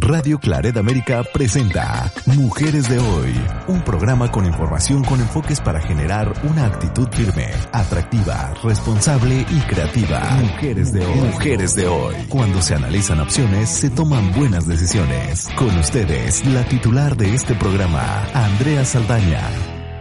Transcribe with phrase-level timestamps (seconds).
[0.00, 3.32] Radio Claret América presenta Mujeres de Hoy,
[3.66, 10.20] un programa con información con enfoques para generar una actitud firme, atractiva, responsable y creativa.
[10.32, 11.18] Mujeres de Hoy.
[11.18, 12.14] Mujeres de Hoy.
[12.28, 15.48] Cuando se analizan opciones, se toman buenas decisiones.
[15.56, 19.48] Con ustedes, la titular de este programa, Andrea Saldaña.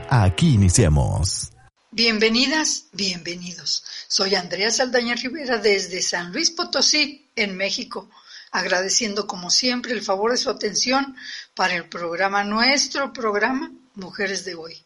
[0.09, 1.51] Aquí iniciamos.
[1.91, 3.85] Bienvenidas, bienvenidos.
[4.09, 8.09] Soy Andrea Saldaña Rivera desde San Luis Potosí, en México
[8.57, 11.15] agradeciendo como siempre el favor de su atención
[11.53, 14.81] para el programa, nuestro programa Mujeres de Hoy,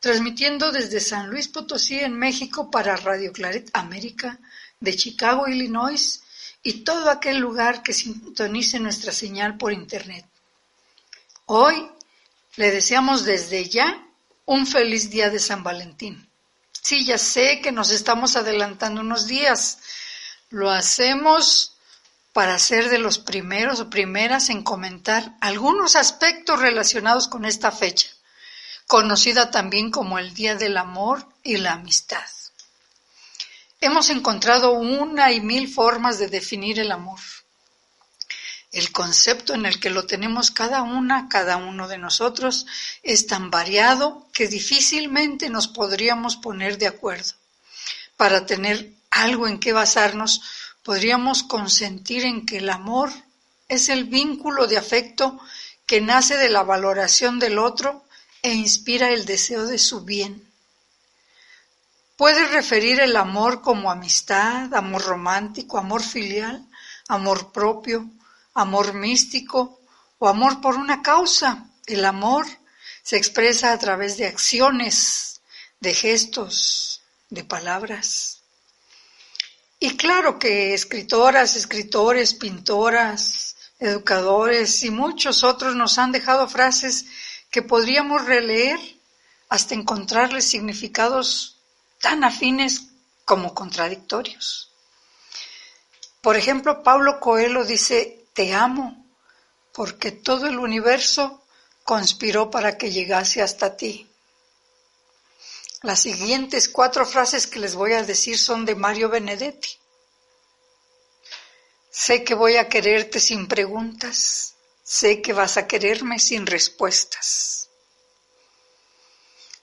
[0.00, 4.38] transmitiendo desde San Luis Potosí en México para Radio Claret América
[4.80, 6.22] de Chicago, Illinois
[6.62, 10.26] y todo aquel lugar que sintonice nuestra señal por Internet.
[11.46, 11.88] Hoy
[12.56, 14.06] le deseamos desde ya
[14.46, 16.28] un feliz día de San Valentín.
[16.72, 19.78] Sí, ya sé que nos estamos adelantando unos días.
[20.50, 21.73] Lo hacemos
[22.34, 28.08] para ser de los primeros o primeras en comentar algunos aspectos relacionados con esta fecha,
[28.88, 32.26] conocida también como el Día del Amor y la Amistad.
[33.80, 37.20] Hemos encontrado una y mil formas de definir el amor.
[38.72, 42.66] El concepto en el que lo tenemos cada una, cada uno de nosotros,
[43.04, 47.34] es tan variado que difícilmente nos podríamos poner de acuerdo
[48.16, 50.40] para tener algo en qué basarnos
[50.84, 53.10] podríamos consentir en que el amor
[53.68, 55.40] es el vínculo de afecto
[55.86, 58.04] que nace de la valoración del otro
[58.42, 60.46] e inspira el deseo de su bien.
[62.16, 66.64] Puede referir el amor como amistad, amor romántico, amor filial,
[67.08, 68.08] amor propio,
[68.52, 69.80] amor místico
[70.18, 71.66] o amor por una causa.
[71.86, 72.46] El amor
[73.02, 75.40] se expresa a través de acciones,
[75.80, 78.33] de gestos, de palabras.
[79.84, 87.04] Y claro que escritoras, escritores, pintoras, educadores y muchos otros nos han dejado frases
[87.50, 88.80] que podríamos releer
[89.50, 91.58] hasta encontrarles significados
[92.00, 92.86] tan afines
[93.26, 94.72] como contradictorios.
[96.22, 99.04] Por ejemplo, Pablo Coelho dice, te amo,
[99.74, 101.44] porque todo el universo
[101.82, 104.08] conspiró para que llegase hasta ti.
[105.84, 109.68] Las siguientes cuatro frases que les voy a decir son de Mario Benedetti.
[111.90, 117.68] Sé que voy a quererte sin preguntas, sé que vas a quererme sin respuestas.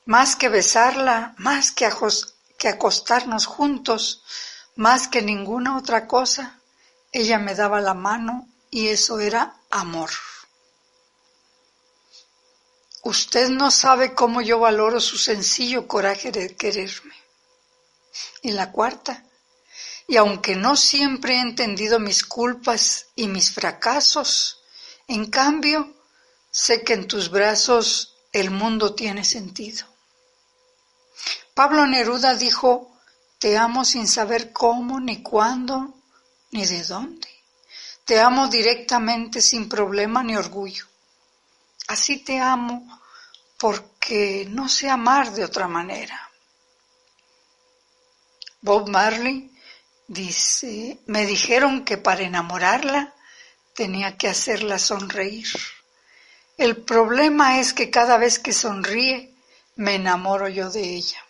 [0.05, 1.89] Más que besarla, más que,
[2.55, 4.23] que acostarnos juntos,
[4.75, 6.59] más que ninguna otra cosa,
[7.11, 10.11] ella me daba la mano y eso era amor.
[13.03, 17.15] Usted no sabe cómo yo valoro su sencillo coraje de quererme.
[18.43, 19.23] Y la cuarta,
[20.07, 24.61] y aunque no siempre he entendido mis culpas y mis fracasos,
[25.07, 25.93] en cambio,
[26.51, 29.85] sé que en tus brazos el mundo tiene sentido.
[31.53, 32.91] Pablo Neruda dijo,
[33.39, 35.95] te amo sin saber cómo, ni cuándo,
[36.51, 37.27] ni de dónde.
[38.05, 40.90] Te amo directamente sin problema ni orgullo.
[41.91, 42.87] Así te amo
[43.57, 46.31] porque no sé amar de otra manera.
[48.61, 49.51] Bob Marley
[50.07, 53.13] dice, me dijeron que para enamorarla
[53.73, 55.49] tenía que hacerla sonreír.
[56.57, 59.35] El problema es que cada vez que sonríe
[59.75, 61.21] me enamoro yo de ella.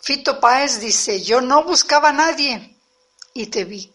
[0.00, 2.78] Fito Páez dice, yo no buscaba a nadie
[3.34, 3.92] y te vi.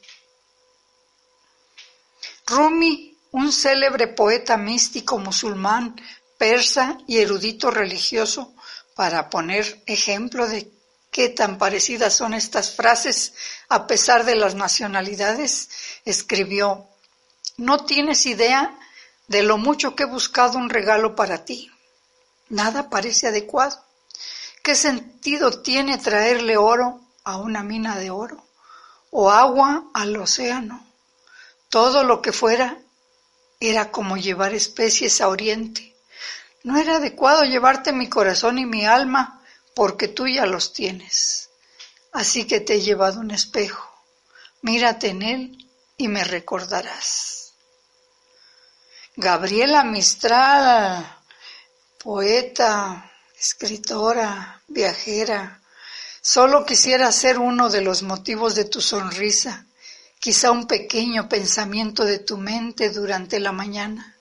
[2.46, 5.96] Rumi un célebre poeta místico musulmán,
[6.38, 8.54] persa y erudito religioso,
[8.96, 10.72] para poner ejemplo de
[11.12, 13.34] qué tan parecidas son estas frases
[13.70, 15.70] a pesar de las nacionalidades,
[16.06, 16.88] escribió,
[17.58, 18.78] No tienes idea
[19.28, 21.72] de lo mucho que he buscado un regalo para ti.
[22.50, 23.82] Nada parece adecuado.
[24.62, 28.46] ¿Qué sentido tiene traerle oro a una mina de oro
[29.10, 30.86] o agua al océano?
[31.70, 32.78] Todo lo que fuera
[33.62, 35.96] era como llevar especies a Oriente.
[36.64, 39.42] No era adecuado llevarte mi corazón y mi alma,
[39.76, 41.50] porque tú ya los tienes.
[42.12, 43.88] Así que te he llevado un espejo.
[44.64, 47.54] Mírate en él y me recordarás.
[49.16, 51.18] Gabriela Mistral,
[52.00, 55.62] poeta, escritora, viajera,
[56.20, 59.68] solo quisiera ser uno de los motivos de tu sonrisa
[60.22, 64.16] quizá un pequeño pensamiento de tu mente durante la mañana,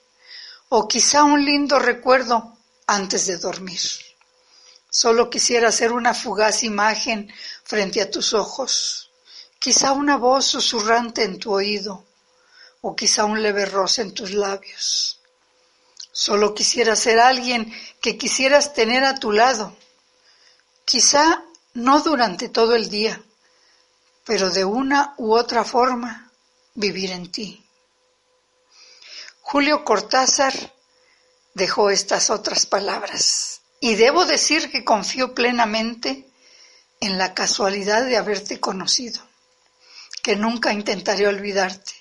[0.70, 2.56] o quizá un lindo recuerdo
[2.86, 3.82] antes de dormir.
[4.88, 7.30] Solo quisiera hacer una fugaz imagen
[7.64, 9.10] frente a tus ojos,
[9.58, 12.06] quizá una voz susurrante en tu oído,
[12.80, 15.20] o quizá un leve roce en tus labios.
[16.12, 17.70] Solo quisiera ser alguien
[18.00, 19.76] que quisieras tener a tu lado,
[20.86, 21.44] quizá
[21.74, 23.22] no durante todo el día,
[24.30, 26.30] pero de una u otra forma
[26.74, 27.66] vivir en ti.
[29.40, 30.54] Julio Cortázar
[31.52, 36.30] dejó estas otras palabras y debo decir que confío plenamente
[37.00, 39.20] en la casualidad de haberte conocido,
[40.22, 41.94] que nunca intentaré olvidarte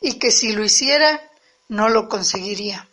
[0.00, 1.22] y que si lo hiciera
[1.68, 2.88] no lo conseguiría,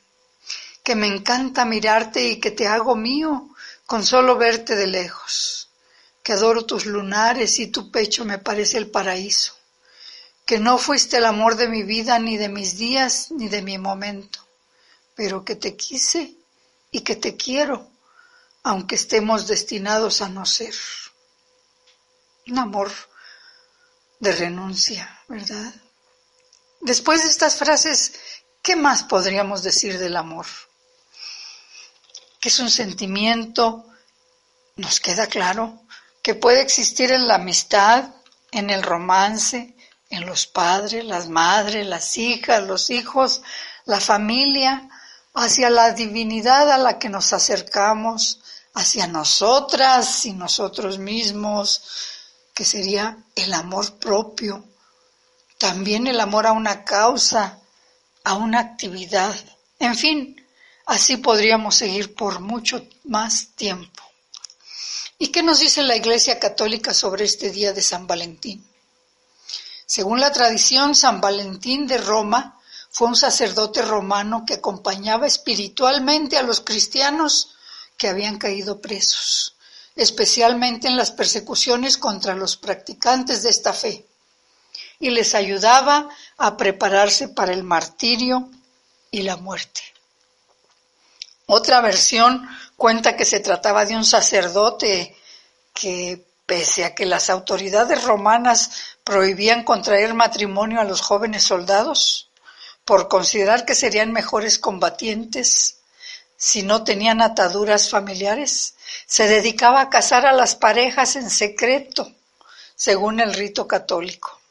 [0.83, 3.49] que me encanta mirarte y que te hago mío
[3.87, 5.62] con solo verte de lejos,
[6.23, 9.53] que adoro tus lunares y tu pecho me parece el paraíso,
[10.45, 13.77] que no fuiste el amor de mi vida ni de mis días ni de mi
[13.77, 14.39] momento,
[15.15, 16.33] pero que te quise
[16.91, 17.89] y que te quiero,
[18.63, 20.73] aunque estemos destinados a no ser.
[22.47, 22.91] Un amor
[24.19, 25.73] de renuncia, ¿verdad?
[26.79, 28.13] Después de estas frases,
[28.61, 30.45] ¿qué más podríamos decir del amor?
[32.39, 33.85] Que es un sentimiento,
[34.75, 35.82] nos queda claro,
[36.23, 38.05] que puede existir en la amistad,
[38.51, 39.75] en el romance,
[40.09, 43.41] en los padres, las madres, las hijas, los hijos,
[43.85, 44.89] la familia,
[45.33, 48.39] hacia la divinidad a la que nos acercamos,
[48.73, 51.83] hacia nosotras y nosotros mismos,
[52.53, 54.63] que sería el amor propio,
[55.57, 57.59] también el amor a una causa,
[58.23, 59.35] a una actividad.
[59.77, 60.47] En fin,
[60.85, 64.12] así podríamos seguir por mucho más tiempo.
[65.23, 68.61] ¿Y qué nos dice la Iglesia Católica sobre este día de San Valentín?
[69.85, 72.59] Según la tradición, San Valentín de Roma
[72.91, 77.55] fue un sacerdote romano que acompañaba espiritualmente a los cristianos
[77.95, 79.55] que habían caído presos,
[79.95, 84.05] especialmente en las persecuciones contra los practicantes de esta fe
[84.99, 88.51] y les ayudaba a prepararse para el martirio
[89.09, 89.83] y la muerte.
[91.45, 92.45] Otra versión
[92.77, 95.15] cuenta que se trataba de un sacerdote
[95.73, 98.71] que, pese a que las autoridades romanas
[99.03, 102.29] prohibían contraer matrimonio a los jóvenes soldados,
[102.85, 105.77] por considerar que serían mejores combatientes
[106.35, 112.11] si no tenían ataduras familiares, se dedicaba a casar a las parejas en secreto,
[112.75, 114.41] según el rito católico.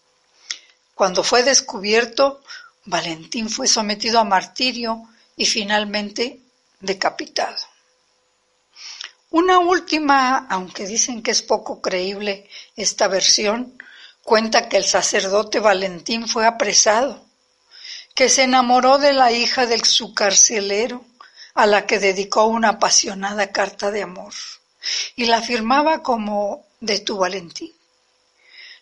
[0.94, 2.42] Cuando fue descubierto,
[2.86, 5.02] Valentín fue sometido a martirio
[5.36, 6.40] y finalmente
[6.80, 7.71] decapitado.
[9.32, 13.78] Una última, aunque dicen que es poco creíble esta versión,
[14.22, 17.24] cuenta que el sacerdote Valentín fue apresado,
[18.14, 21.02] que se enamoró de la hija del su carcelero,
[21.54, 24.34] a la que dedicó una apasionada carta de amor,
[25.16, 27.72] y la firmaba como de tu Valentín,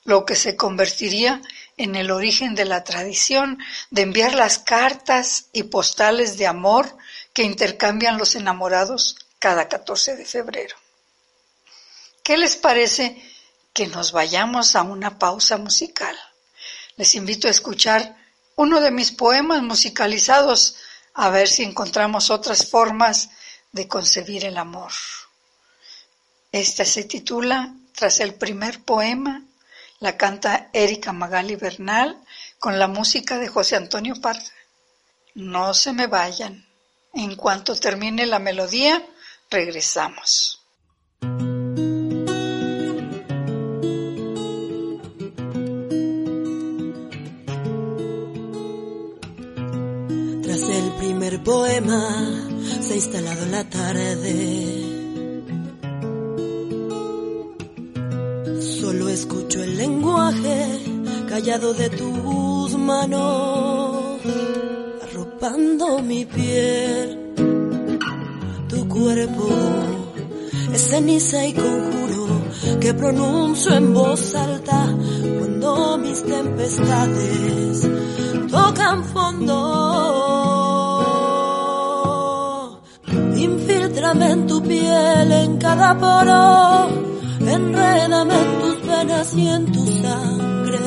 [0.03, 1.41] lo que se convertiría
[1.77, 3.61] en el origen de la tradición
[3.91, 6.97] de enviar las cartas y postales de amor
[7.33, 10.77] que intercambian los enamorados cada 14 de febrero.
[12.23, 13.21] ¿Qué les parece
[13.73, 16.17] que nos vayamos a una pausa musical?
[16.97, 18.17] Les invito a escuchar
[18.55, 20.77] uno de mis poemas musicalizados
[21.15, 23.31] a ver si encontramos otras formas
[23.73, 24.93] de concebir el amor.
[26.53, 29.43] Esta se titula Tras el primer poema
[30.01, 32.23] la canta Erika Magali Bernal
[32.59, 34.43] con la música de José Antonio Parra.
[35.35, 36.67] No se me vayan.
[37.15, 39.05] En cuanto termine la melodía,
[39.51, 40.57] regresamos.
[50.43, 52.49] Tras el primer poema
[52.81, 54.91] se ha instalado la tarde
[59.11, 60.67] escucho el lenguaje
[61.29, 64.21] callado de tus manos,
[65.03, 67.20] arropando mi piel.
[69.01, 69.49] Cuerpo.
[70.75, 72.43] Es ceniza y conjuro
[72.81, 74.95] que pronuncio en voz alta
[75.39, 77.89] cuando mis tempestades
[78.51, 79.57] tocan fondo.
[83.37, 86.89] Infiltrame en tu piel en cada poro.
[87.41, 90.79] Enrédame en tus venas y en tu sangre,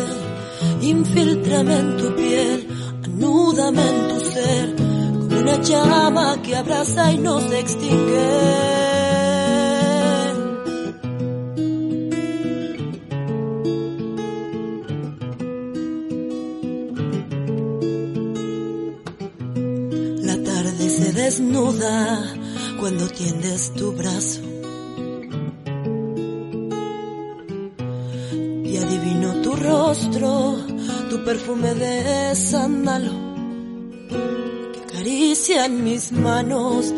[0.82, 2.68] infiltrame en tu piel,
[3.04, 4.13] anúdame en tu
[5.44, 8.30] una llama que abraza y no se extingue.
[20.22, 22.24] La tarde se desnuda
[22.80, 24.42] cuando tiendes tu brazo
[31.10, 33.33] tu perfume de sándalo
[35.04, 36.94] que acaricia en mis manos,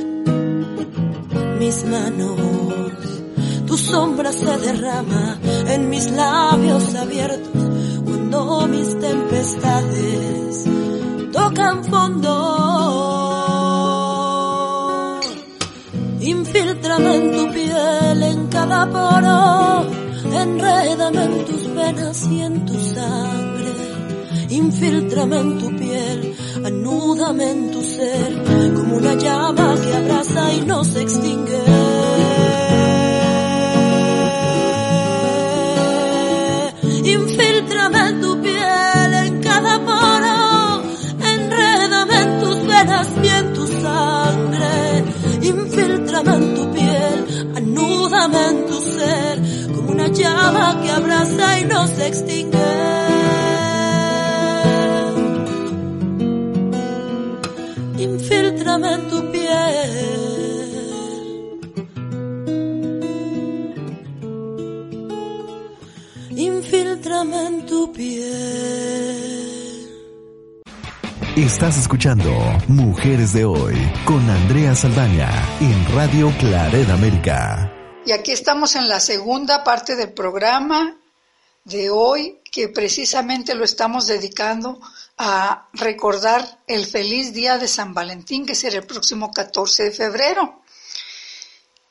[1.59, 2.39] mis manos.
[3.65, 7.63] Tu sombra se derrama en mis labios abiertos
[8.05, 10.65] cuando mis tempestades
[11.31, 12.31] tocan fondo.
[16.21, 19.85] Infiltrame en tu piel, en cada poro,
[20.31, 23.74] enrédame en tus venas y en tu sangre.
[24.50, 25.75] Infiltrame en tu
[26.65, 28.43] anúdame en tu ser,
[28.74, 31.63] como una llama que abraza y no se extingue.
[37.03, 40.84] Infiltrame en tu piel, en cada poro,
[41.34, 45.03] enrédame en tus venas y en tu sangre.
[45.41, 49.41] Infiltrame en tu piel, anúdame en tu ser,
[49.75, 52.95] como una llama que abraza y no se extingue.
[71.36, 72.32] Estás escuchando
[72.70, 73.75] Mujeres de Hoy
[74.06, 77.74] con Andrea Saldaña en Radio Claret América.
[78.06, 80.96] Y aquí estamos en la segunda parte del programa
[81.65, 84.80] de hoy, que precisamente lo estamos dedicando
[85.18, 90.62] a recordar el feliz día de San Valentín, que será el próximo 14 de febrero.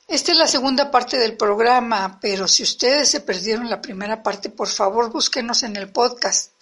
[0.08, 4.48] Esta es la segunda parte del programa, pero si ustedes se perdieron la primera parte,
[4.48, 6.52] por favor búsquenos en el podcast.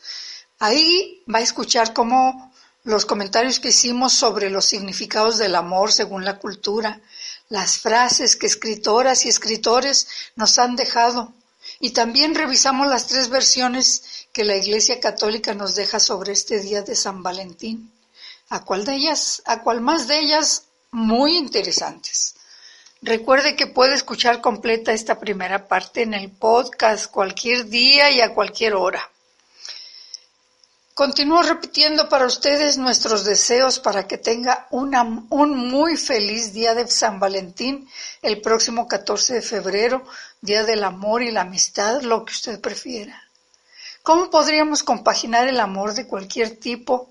[0.58, 2.51] Ahí va a escuchar cómo
[2.84, 7.00] los comentarios que hicimos sobre los significados del amor según la cultura,
[7.48, 11.32] las frases que escritoras y escritores nos han dejado.
[11.78, 16.82] Y también revisamos las tres versiones que la Iglesia Católica nos deja sobre este día
[16.82, 17.92] de San Valentín.
[18.48, 19.42] ¿A cuál de ellas?
[19.46, 20.64] ¿A cuál más de ellas?
[20.90, 22.34] Muy interesantes.
[23.00, 28.34] Recuerde que puede escuchar completa esta primera parte en el podcast cualquier día y a
[28.34, 29.10] cualquier hora.
[30.94, 37.18] Continúo repitiendo para ustedes nuestros deseos para que tenga un muy feliz día de San
[37.18, 37.88] Valentín
[38.20, 40.04] el próximo 14 de febrero,
[40.42, 43.22] Día del Amor y la Amistad, lo que usted prefiera.
[44.02, 47.10] ¿Cómo podríamos compaginar el amor de cualquier tipo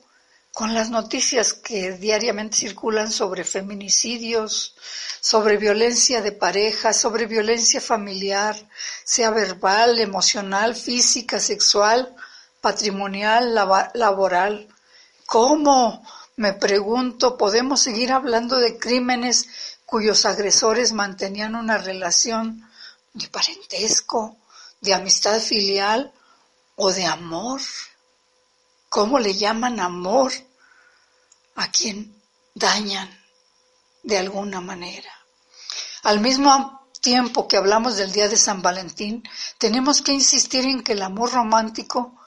[0.54, 4.76] con las noticias que diariamente circulan sobre feminicidios,
[5.22, 8.56] sobre violencia de pareja, sobre violencia familiar,
[9.04, 12.16] sea verbal, emocional, física, sexual,
[12.62, 13.54] patrimonial,
[13.94, 14.68] laboral?
[15.26, 16.06] ¿Cómo,
[16.38, 19.48] me pregunto, podemos seguir hablando de crímenes
[19.86, 22.70] cuyos agresores mantenían una relación
[23.14, 24.38] de parentesco,
[24.80, 26.14] de amistad filial
[26.76, 27.62] o de amor?
[28.90, 30.32] ¿Cómo le llaman amor
[31.56, 32.16] a quien
[32.54, 33.10] dañan
[34.04, 35.12] de alguna manera?
[36.04, 39.24] Al mismo tiempo que hablamos del Día de San Valentín,
[39.58, 42.21] tenemos que insistir en que el amor romántico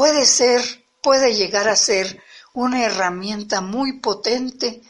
[0.00, 0.62] puede ser,
[1.02, 2.22] puede llegar a ser
[2.54, 4.80] una herramienta muy potente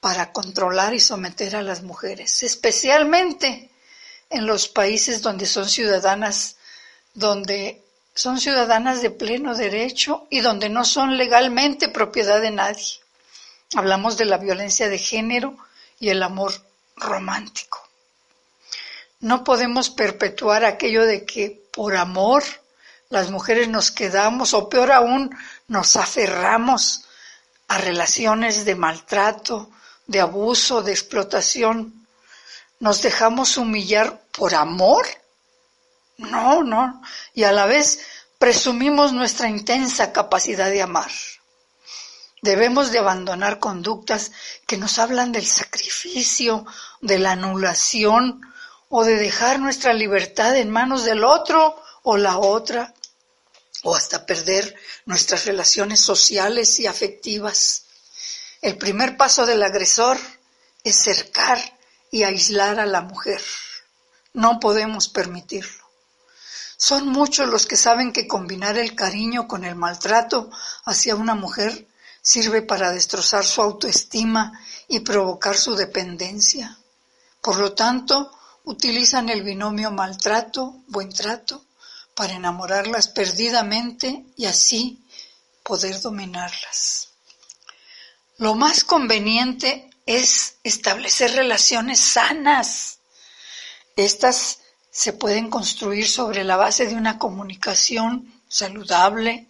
[0.00, 3.70] para controlar y someter a las mujeres, especialmente
[4.28, 6.56] en los países donde son ciudadanas,
[7.14, 7.80] donde
[8.12, 12.98] son ciudadanas de pleno derecho y donde no son legalmente propiedad de nadie.
[13.76, 15.56] Hablamos de la violencia de género
[16.00, 16.52] y el amor
[16.96, 17.88] romántico.
[19.20, 22.42] No podemos perpetuar aquello de que por amor
[23.08, 25.36] las mujeres nos quedamos o peor aún
[25.68, 27.04] nos aferramos
[27.68, 29.70] a relaciones de maltrato,
[30.06, 32.06] de abuso, de explotación.
[32.80, 35.06] Nos dejamos humillar por amor
[36.18, 37.02] no, no.
[37.34, 38.00] Y a la vez
[38.38, 41.10] presumimos nuestra intensa capacidad de amar.
[42.42, 44.32] Debemos de abandonar conductas
[44.66, 46.64] que nos hablan del sacrificio,
[47.00, 48.40] de la anulación
[48.88, 52.94] o de dejar nuestra libertad en manos del otro o la otra
[53.82, 57.82] o hasta perder nuestras relaciones sociales y afectivas.
[58.62, 60.16] El primer paso del agresor
[60.84, 61.58] es cercar
[62.12, 63.42] y aislar a la mujer.
[64.34, 65.84] No podemos permitirlo.
[66.76, 70.48] Son muchos los que saben que combinar el cariño con el maltrato
[70.84, 71.88] hacia una mujer
[72.22, 74.52] sirve para destrozar su autoestima
[74.86, 76.78] y provocar su dependencia.
[77.40, 78.30] Por lo tanto,
[78.62, 81.65] utilizan el binomio maltrato-buen trato
[82.16, 85.04] para enamorarlas perdidamente y así
[85.62, 87.10] poder dominarlas.
[88.38, 93.00] Lo más conveniente es establecer relaciones sanas.
[93.96, 99.46] Estas se pueden construir sobre la base de una comunicación saludable,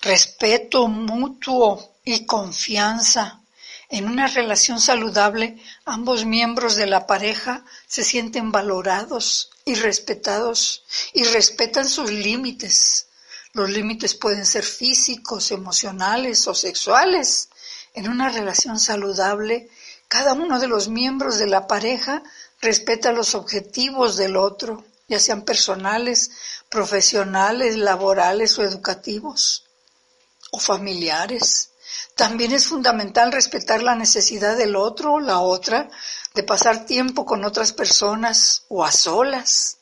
[0.00, 3.40] respeto mutuo y confianza.
[3.88, 11.24] En una relación saludable, ambos miembros de la pareja se sienten valorados y respetados y
[11.24, 13.08] respetan sus límites.
[13.52, 17.48] Los límites pueden ser físicos, emocionales o sexuales.
[17.92, 19.68] En una relación saludable,
[20.08, 22.22] cada uno de los miembros de la pareja
[22.60, 26.30] respeta los objetivos del otro, ya sean personales,
[26.68, 29.64] profesionales, laborales o educativos,
[30.52, 31.70] o familiares.
[32.14, 35.90] También es fundamental respetar la necesidad del otro o la otra
[36.36, 39.78] de pasar tiempo con otras personas o a solas.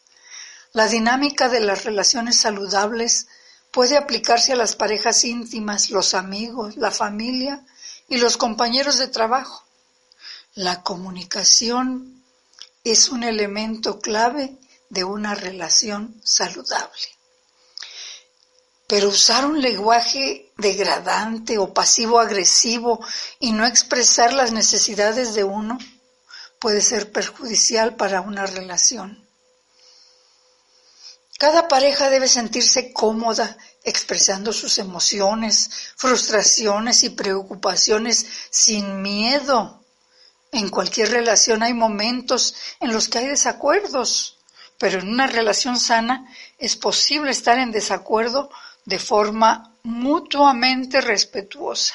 [0.73, 3.27] La dinámica de las relaciones saludables
[3.73, 7.67] puede aplicarse a las parejas íntimas, los amigos, la familia
[8.09, 9.65] y los compañeros de trabajo.
[10.55, 12.23] La comunicación
[12.85, 14.57] es un elemento clave
[14.91, 17.09] de una relación saludable.
[18.87, 23.05] Pero usar un lenguaje degradante o pasivo-agresivo
[23.41, 25.79] y no expresar las necesidades de uno
[26.65, 29.23] puede ser perjudicial para una relación.
[31.39, 39.85] Cada pareja debe sentirse cómoda expresando sus emociones, frustraciones y preocupaciones sin miedo
[40.53, 44.39] en cualquier relación hay momentos en los que hay desacuerdos,
[44.79, 48.49] pero en una relación sana es posible estar en desacuerdo
[48.87, 51.95] de forma mutuamente respetuosa.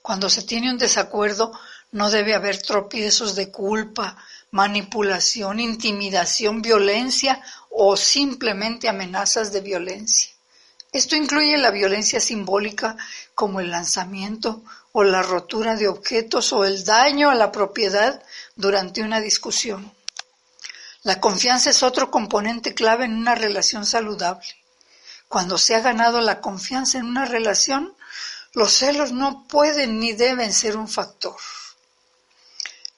[0.00, 1.52] Cuando se tiene un desacuerdo
[1.94, 4.16] no debe haber tropiezos de culpa,
[4.50, 10.32] manipulación, intimidación, violencia o simplemente amenazas de violencia.
[10.90, 12.96] Esto incluye la violencia simbólica
[13.36, 18.20] como el lanzamiento o la rotura de objetos o el daño a la propiedad
[18.56, 19.92] durante una discusión.
[21.04, 24.48] La confianza es otro componente clave en una relación saludable.
[25.28, 27.94] Cuando se ha ganado la confianza en una relación,
[28.52, 31.36] los celos no pueden ni deben ser un factor.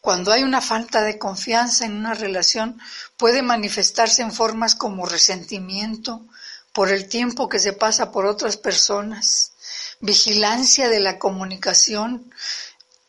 [0.07, 2.81] Cuando hay una falta de confianza en una relación,
[3.17, 6.25] puede manifestarse en formas como resentimiento
[6.73, 9.51] por el tiempo que se pasa por otras personas,
[9.99, 12.33] vigilancia de la comunicación,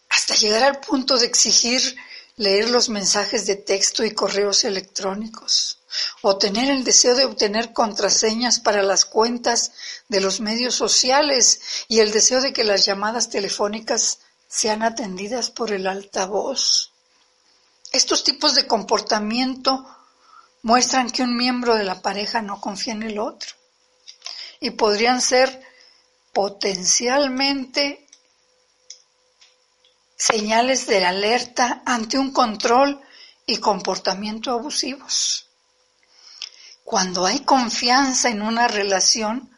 [0.09, 1.95] hasta llegar al punto de exigir
[2.35, 5.77] leer los mensajes de texto y correos electrónicos,
[6.23, 9.71] o tener el deseo de obtener contraseñas para las cuentas
[10.09, 15.71] de los medios sociales y el deseo de que las llamadas telefónicas sean atendidas por
[15.71, 16.91] el altavoz.
[17.91, 19.85] Estos tipos de comportamiento
[20.63, 23.55] muestran que un miembro de la pareja no confía en el otro
[24.59, 25.61] y podrían ser
[26.33, 28.07] potencialmente
[30.17, 33.01] señales de alerta ante un control
[33.45, 35.47] y comportamiento abusivos.
[36.83, 39.51] Cuando hay confianza en una relación,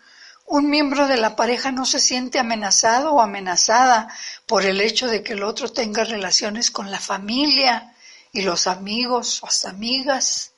[0.50, 4.08] un miembro de la pareja no se siente amenazado o amenazada
[4.48, 7.94] por el hecho de que el otro tenga relaciones con la familia
[8.32, 10.54] y los amigos o hasta amigas.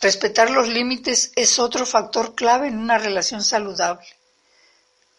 [0.00, 4.06] Respetar los límites es otro factor clave en una relación saludable.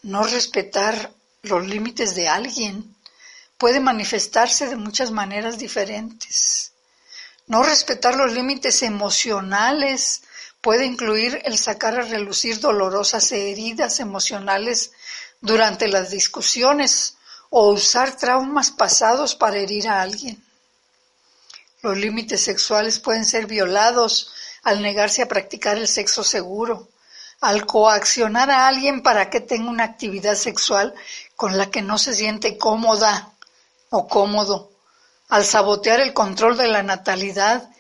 [0.04, 2.94] No respetar los límites de alguien
[3.58, 6.74] puede manifestarse de muchas maneras diferentes.
[7.48, 10.24] No respetar los límites emocionales
[10.62, 14.92] puede incluir el sacar a relucir dolorosas heridas emocionales
[15.42, 17.18] durante las discusiones
[17.50, 20.42] o usar traumas pasados para herir a alguien.
[21.82, 26.88] Los límites sexuales pueden ser violados al negarse a practicar el sexo seguro,
[27.40, 30.94] al coaccionar a alguien para que tenga una actividad sexual
[31.36, 33.34] con la que no se siente cómoda
[33.90, 34.72] o cómodo,
[35.28, 37.71] al sabotear el control de la natalidad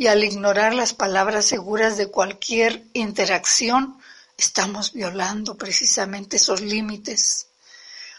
[0.00, 4.00] y al ignorar las palabras seguras de cualquier interacción,
[4.38, 7.48] estamos violando precisamente esos límites.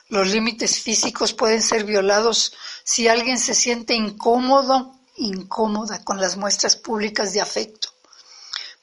[0.08, 6.76] Los límites físicos pueden ser violados si alguien se siente incómodo, incómoda con las muestras
[6.76, 7.90] públicas de afecto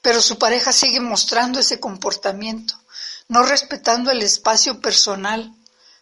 [0.01, 2.75] pero su pareja sigue mostrando ese comportamiento,
[3.27, 5.53] no respetando el espacio personal,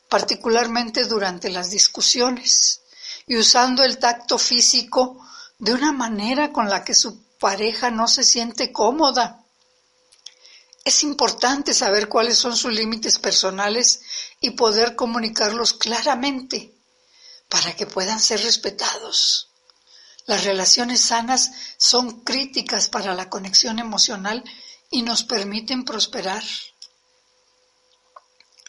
[0.10, 2.82] particularmente durante las discusiones,
[3.26, 5.20] y usando el tacto físico
[5.60, 9.43] de una manera con la que su pareja no se siente cómoda.
[10.84, 14.02] Es importante saber cuáles son sus límites personales
[14.39, 16.74] y poder comunicarlos claramente
[17.50, 19.50] para que puedan ser respetados.
[20.26, 24.43] Las relaciones sanas son críticas para la conexión emocional
[24.89, 26.43] y nos permiten prosperar.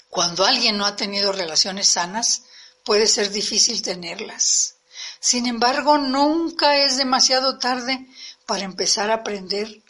[0.09, 2.43] Cuando alguien no ha tenido relaciones sanas,
[2.85, 4.78] puede ser difícil tenerlas.
[5.21, 8.07] Sin embargo, nunca es demasiado tarde
[8.47, 9.83] para empezar a aprender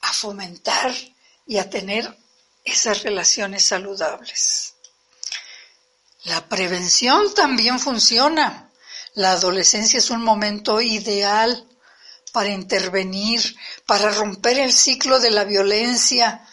[0.00, 0.92] a fomentar
[1.46, 2.16] y a tener
[2.64, 4.74] esas relaciones saludables.
[6.24, 8.70] La prevención también funciona.
[9.14, 11.68] La adolescencia es un momento ideal
[12.32, 16.46] para intervenir, para romper el ciclo de la violencia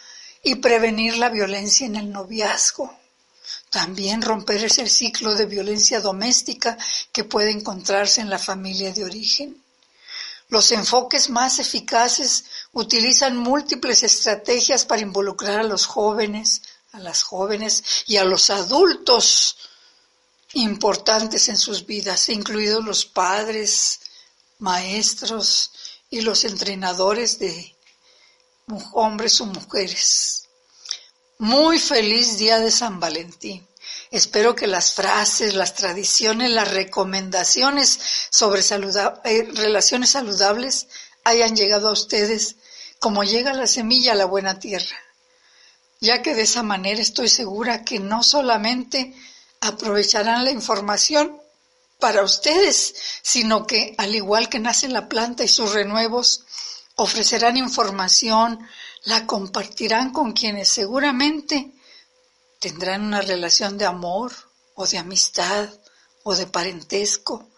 [0.44, 3.01] y prevenir la violencia en el noviazgo.
[3.72, 6.78] También romper ese ciclo de violencia doméstica
[7.14, 9.64] que puede encontrarse en la familia de origen.
[10.50, 17.82] Los enfoques más eficaces utilizan múltiples estrategias para involucrar a los jóvenes, a las jóvenes
[18.08, 19.56] y a los adultos
[20.52, 24.02] importantes en sus vidas, incluidos los padres,
[24.60, 25.72] maestros
[26.10, 27.74] y los entrenadores de
[28.92, 30.41] hombres o mujeres.
[31.42, 33.68] Muy feliz día de San Valentín.
[34.12, 38.00] Espero que las frases, las tradiciones, las recomendaciones
[38.30, 40.86] sobre eh, relaciones saludables
[41.24, 42.58] hayan llegado a ustedes
[43.00, 44.96] como llega la semilla a la buena tierra,
[46.00, 49.16] ya que de esa manera estoy segura que no solamente
[49.62, 51.42] aprovecharán la información
[52.00, 56.44] para ustedes, sino que, al igual que nace la planta y sus renuevos,
[56.98, 58.60] ofrecerán información,
[59.04, 61.74] la compartirán con quienes seguramente
[62.60, 64.32] tendrán una relación de amor
[64.76, 65.70] o de amistad
[66.24, 67.50] o de parentesco,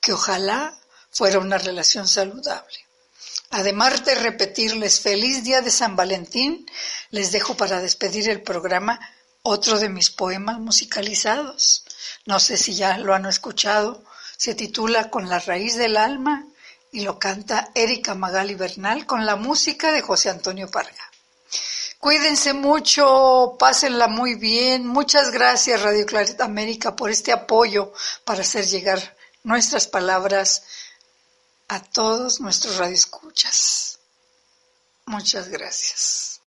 [0.00, 0.76] que ojalá
[1.10, 2.78] fuera una relación saludable.
[3.50, 6.66] Además de repetirles feliz día de San Valentín,
[7.10, 9.00] les dejo para despedir el programa
[9.42, 11.84] otro de mis poemas musicalizados.
[12.26, 14.04] No sé si ya lo han escuchado.
[14.36, 16.46] Se titula Con la raíz del alma
[16.92, 21.08] y lo canta Erika Magali Bernal con la música de José Antonio Parga.
[21.98, 24.86] Cuídense mucho, pásenla muy bien.
[24.86, 27.92] Muchas gracias Radio Claret América por este apoyo
[28.24, 30.62] para hacer llegar nuestras palabras
[31.66, 33.98] a todos nuestros radioescuchas.
[35.06, 36.37] Muchas gracias.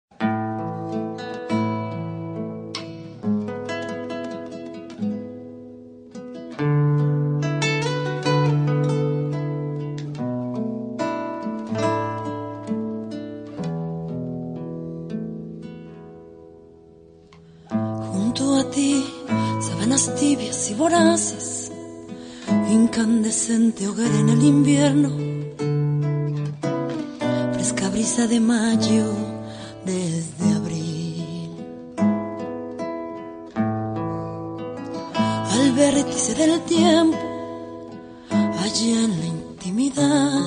[23.41, 25.09] Incandescente hogar en el invierno,
[27.53, 29.05] fresca brisa de mayo
[29.85, 31.49] desde abril.
[35.53, 37.17] Al vértice del tiempo,
[38.29, 40.41] allá en la intimidad,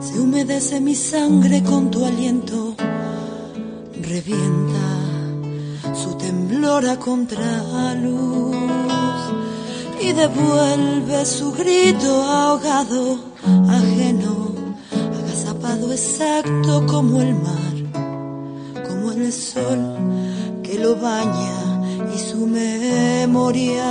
[0.00, 2.74] se humedece mi sangre con tu aliento,
[4.00, 8.87] revienta su temblor a contraluz
[10.00, 13.18] y devuelve su grito ahogado,
[13.68, 14.52] ajeno,
[15.18, 19.96] agazapado exacto como el mar, como el sol
[20.62, 23.84] que lo baña y su memoria.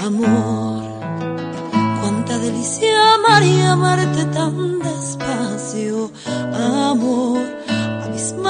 [0.00, 0.84] Amor,
[2.00, 2.94] cuánta delicia
[3.42, 6.10] y amarte tan despacio,
[6.52, 7.33] amor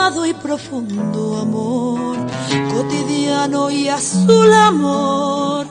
[0.05, 2.19] y profundo amor,
[2.71, 5.67] cotidiano y azul amor,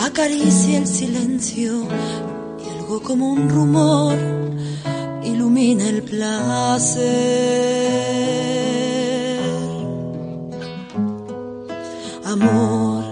[0.00, 1.82] acaricia el silencio
[2.64, 4.16] y algo como un rumor
[5.24, 6.94] ilumina el placer.
[12.24, 13.04] Amor,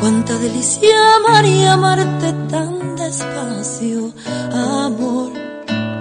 [0.00, 4.12] cuánta delicia amar y amarte tan despacio.
[4.52, 5.32] Amor,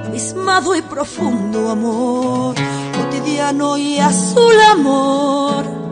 [0.06, 2.56] abismado y profundo amor,
[2.98, 4.54] cotidiano y azul.
[4.72, 5.85] Amor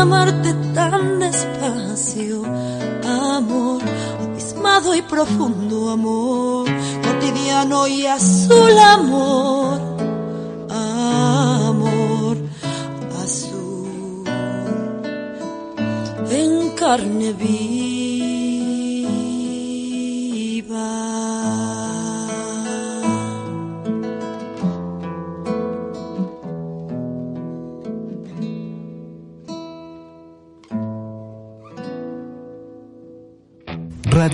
[0.00, 2.42] amarte tan despacio.
[3.04, 3.82] Amor,
[4.60, 6.68] amado y profundo amor,
[7.02, 9.80] cotidiano y azul amor,
[10.70, 12.36] amor
[13.22, 14.24] azul,
[16.30, 17.99] en carne viva.